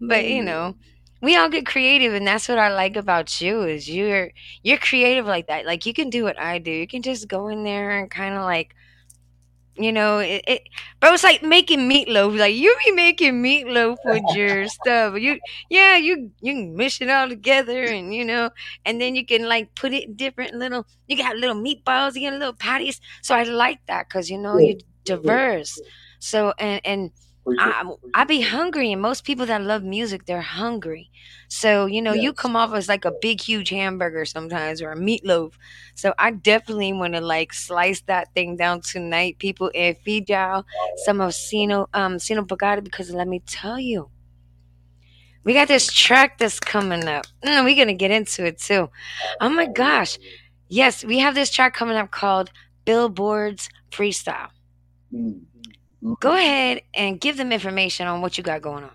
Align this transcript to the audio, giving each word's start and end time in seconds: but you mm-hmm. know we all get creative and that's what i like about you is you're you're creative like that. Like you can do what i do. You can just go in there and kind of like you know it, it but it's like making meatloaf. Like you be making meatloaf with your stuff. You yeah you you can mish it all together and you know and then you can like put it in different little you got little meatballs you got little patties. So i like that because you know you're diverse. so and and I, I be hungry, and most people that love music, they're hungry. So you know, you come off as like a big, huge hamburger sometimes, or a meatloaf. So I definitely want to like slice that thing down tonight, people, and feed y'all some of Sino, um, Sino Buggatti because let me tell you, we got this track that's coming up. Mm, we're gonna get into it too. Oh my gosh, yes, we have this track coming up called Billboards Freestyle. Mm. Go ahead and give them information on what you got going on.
but 0.00 0.24
you 0.24 0.38
mm-hmm. 0.38 0.46
know 0.46 0.74
we 1.22 1.36
all 1.36 1.48
get 1.48 1.66
creative 1.66 2.12
and 2.14 2.26
that's 2.26 2.48
what 2.48 2.58
i 2.58 2.68
like 2.72 2.96
about 2.96 3.40
you 3.40 3.62
is 3.62 3.88
you're 3.88 4.30
you're 4.62 4.78
creative 4.78 5.26
like 5.26 5.46
that. 5.48 5.66
Like 5.66 5.86
you 5.86 5.94
can 5.94 6.10
do 6.10 6.24
what 6.24 6.38
i 6.38 6.58
do. 6.58 6.70
You 6.70 6.86
can 6.86 7.02
just 7.02 7.28
go 7.28 7.48
in 7.48 7.64
there 7.64 7.98
and 7.98 8.10
kind 8.10 8.34
of 8.34 8.42
like 8.42 8.74
you 9.78 9.92
know 9.92 10.18
it, 10.18 10.42
it 10.46 10.62
but 11.00 11.12
it's 11.12 11.24
like 11.24 11.42
making 11.42 11.88
meatloaf. 11.90 12.38
Like 12.38 12.54
you 12.54 12.76
be 12.84 12.92
making 12.92 13.42
meatloaf 13.42 13.96
with 14.04 14.22
your 14.34 14.68
stuff. 14.78 15.18
You 15.18 15.38
yeah 15.70 15.96
you 15.96 16.30
you 16.40 16.52
can 16.52 16.76
mish 16.76 17.00
it 17.00 17.10
all 17.10 17.28
together 17.28 17.84
and 17.84 18.14
you 18.14 18.24
know 18.24 18.50
and 18.84 19.00
then 19.00 19.14
you 19.14 19.24
can 19.24 19.48
like 19.48 19.74
put 19.74 19.92
it 19.92 20.04
in 20.04 20.14
different 20.16 20.54
little 20.54 20.86
you 21.08 21.16
got 21.16 21.36
little 21.36 21.56
meatballs 21.56 22.14
you 22.14 22.28
got 22.30 22.38
little 22.38 22.54
patties. 22.54 23.00
So 23.22 23.34
i 23.34 23.42
like 23.42 23.80
that 23.86 24.08
because 24.08 24.30
you 24.30 24.38
know 24.38 24.58
you're 24.58 24.78
diverse. 25.04 25.80
so 26.18 26.52
and 26.58 26.80
and 26.84 27.10
I, 27.58 27.82
I 28.14 28.24
be 28.24 28.40
hungry, 28.42 28.92
and 28.92 29.00
most 29.00 29.24
people 29.24 29.46
that 29.46 29.62
love 29.62 29.82
music, 29.84 30.26
they're 30.26 30.40
hungry. 30.40 31.10
So 31.48 31.86
you 31.86 32.02
know, 32.02 32.12
you 32.12 32.32
come 32.32 32.56
off 32.56 32.74
as 32.74 32.88
like 32.88 33.04
a 33.04 33.12
big, 33.12 33.40
huge 33.40 33.70
hamburger 33.70 34.24
sometimes, 34.24 34.82
or 34.82 34.92
a 34.92 34.96
meatloaf. 34.96 35.52
So 35.94 36.14
I 36.18 36.32
definitely 36.32 36.92
want 36.92 37.14
to 37.14 37.20
like 37.20 37.52
slice 37.52 38.00
that 38.02 38.32
thing 38.34 38.56
down 38.56 38.80
tonight, 38.80 39.38
people, 39.38 39.70
and 39.74 39.96
feed 39.98 40.28
y'all 40.28 40.64
some 41.04 41.20
of 41.20 41.34
Sino, 41.34 41.88
um, 41.94 42.18
Sino 42.18 42.42
Buggatti 42.42 42.82
because 42.84 43.10
let 43.12 43.28
me 43.28 43.40
tell 43.46 43.78
you, 43.78 44.10
we 45.44 45.52
got 45.54 45.68
this 45.68 45.92
track 45.92 46.38
that's 46.38 46.58
coming 46.58 47.06
up. 47.06 47.26
Mm, 47.44 47.64
we're 47.64 47.76
gonna 47.76 47.94
get 47.94 48.10
into 48.10 48.44
it 48.44 48.58
too. 48.58 48.90
Oh 49.40 49.48
my 49.48 49.66
gosh, 49.66 50.18
yes, 50.68 51.04
we 51.04 51.18
have 51.20 51.34
this 51.34 51.50
track 51.50 51.74
coming 51.74 51.96
up 51.96 52.10
called 52.10 52.50
Billboards 52.84 53.68
Freestyle. 53.90 54.50
Mm. 55.12 55.40
Go 56.20 56.34
ahead 56.36 56.82
and 56.94 57.20
give 57.20 57.36
them 57.36 57.52
information 57.52 58.06
on 58.06 58.20
what 58.20 58.38
you 58.38 58.44
got 58.44 58.62
going 58.62 58.84
on. 58.84 58.90